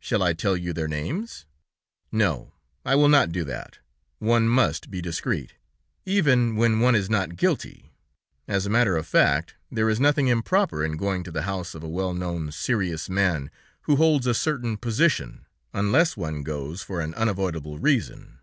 [0.00, 1.44] Shall I tell you their names?
[2.10, 2.54] No
[2.86, 3.78] I will not do that;
[4.18, 5.52] one must be discreet,
[6.06, 7.92] even when one it not guilty;
[8.48, 11.82] as a matter of fact, there is nothing improper in going to the house of
[11.82, 13.50] a well known serious man
[13.82, 15.44] who holds a certain position,
[15.74, 18.38] unless one goes for an unavoidable reason!"